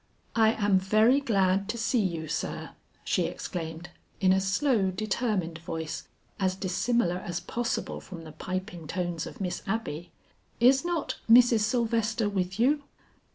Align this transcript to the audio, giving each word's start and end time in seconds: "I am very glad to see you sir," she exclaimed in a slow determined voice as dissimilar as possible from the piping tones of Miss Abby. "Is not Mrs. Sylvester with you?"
"I 0.35 0.53
am 0.53 0.79
very 0.79 1.19
glad 1.21 1.69
to 1.69 1.77
see 1.77 1.99
you 2.01 2.27
sir," 2.27 2.71
she 3.03 3.25
exclaimed 3.27 3.91
in 4.19 4.33
a 4.33 4.41
slow 4.41 4.89
determined 4.89 5.59
voice 5.59 6.07
as 6.39 6.55
dissimilar 6.55 7.17
as 7.17 7.39
possible 7.39 8.01
from 8.01 8.23
the 8.23 8.31
piping 8.31 8.87
tones 8.87 9.27
of 9.27 9.39
Miss 9.39 9.61
Abby. 9.67 10.11
"Is 10.59 10.83
not 10.83 11.19
Mrs. 11.29 11.59
Sylvester 11.59 12.27
with 12.27 12.59
you?" 12.59 12.81